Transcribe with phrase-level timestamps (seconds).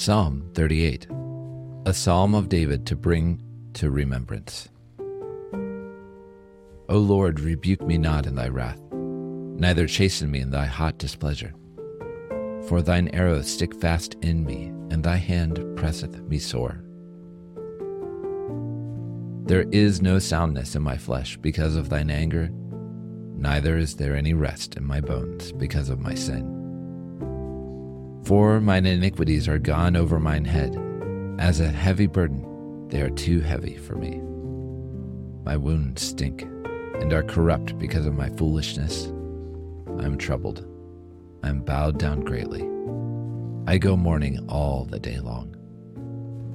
[0.00, 1.08] Psalm 38,
[1.84, 3.38] a psalm of David to bring
[3.74, 4.66] to remembrance.
[6.88, 11.52] O Lord, rebuke me not in thy wrath, neither chasten me in thy hot displeasure.
[12.66, 16.82] For thine arrows stick fast in me, and thy hand presseth me sore.
[19.44, 22.48] There is no soundness in my flesh because of thine anger,
[23.36, 26.59] neither is there any rest in my bones because of my sin.
[28.30, 30.80] For mine iniquities are gone over mine head.
[31.40, 34.20] As a heavy burden, they are too heavy for me.
[35.42, 36.42] My wounds stink
[37.00, 39.06] and are corrupt because of my foolishness.
[39.98, 40.64] I am troubled.
[41.42, 42.62] I am bowed down greatly.
[43.66, 45.56] I go mourning all the day long.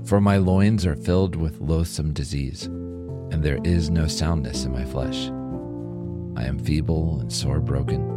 [0.05, 4.85] For my loins are filled with loathsome disease, and there is no soundness in my
[4.85, 5.26] flesh.
[6.37, 8.14] I am feeble and sore broken.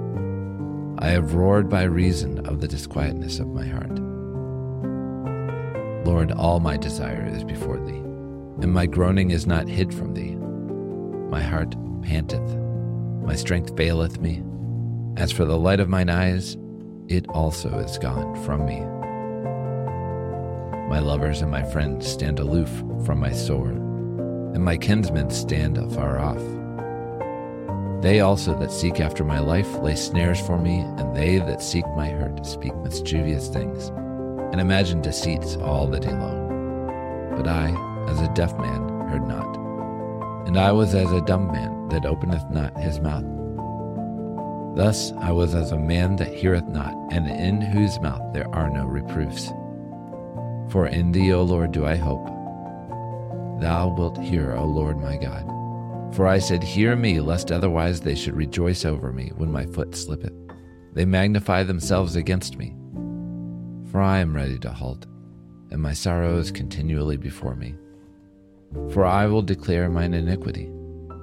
[1.01, 4.01] I have roared by reason of the disquietness of my heart.
[6.05, 8.03] Lord, all my desire is before thee,
[8.62, 10.34] and my groaning is not hid from thee.
[11.31, 12.56] My heart panteth,
[13.25, 14.42] my strength faileth me.
[15.17, 16.56] As for the light of mine eyes,
[17.06, 18.80] it also is gone from me.
[20.89, 22.70] My lovers and my friends stand aloof
[23.06, 26.42] from my sword, and my kinsmen stand afar off.
[28.01, 31.85] They also that seek after my life lay snares for me, and they that seek
[31.97, 33.89] my hurt speak mischievous things,
[34.53, 37.35] and imagine deceits all the day long.
[37.37, 37.71] But I,
[38.09, 39.57] as a deaf man, heard not,
[40.47, 43.25] and I was as a dumb man that openeth not his mouth.
[44.77, 48.71] Thus I was as a man that heareth not, and in whose mouth there are
[48.71, 49.49] no reproofs.
[50.71, 52.27] For in thee, O Lord, do I hope.
[53.61, 55.45] Thou wilt hear, O Lord my God.
[56.12, 59.95] For I said, Hear me, lest otherwise they should rejoice over me when my foot
[59.95, 60.33] slippeth.
[60.95, 62.75] They magnify themselves against me.
[63.91, 65.06] For I am ready to halt,
[65.70, 67.75] and my sorrow is continually before me.
[68.91, 70.70] For I will declare mine iniquity.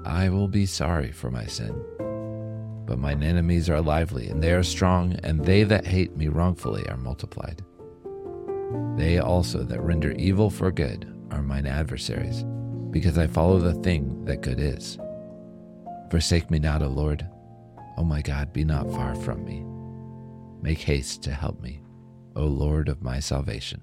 [0.06, 1.84] I will be sorry for my sin.
[2.86, 6.88] But mine enemies are lively, and they are strong, and they that hate me wrongfully
[6.88, 7.64] are multiplied.
[8.96, 12.46] They also that render evil for good are mine adversaries
[12.96, 14.98] because I follow the thing that good is.
[16.10, 17.28] Forsake me not, O Lord.
[17.98, 19.66] O my God, be not far from me.
[20.62, 21.82] Make haste to help me,
[22.38, 23.82] O Lord of my salvation.